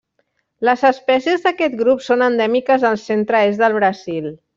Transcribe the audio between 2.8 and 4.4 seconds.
del centre-est del Brasil.